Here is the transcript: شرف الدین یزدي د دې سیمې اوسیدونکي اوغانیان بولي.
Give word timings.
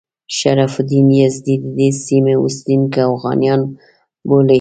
شرف 0.39 0.73
الدین 0.83 1.07
یزدي 1.21 1.55
د 1.63 1.65
دې 1.77 1.89
سیمې 2.05 2.33
اوسیدونکي 2.41 3.01
اوغانیان 3.09 3.61
بولي. 4.27 4.49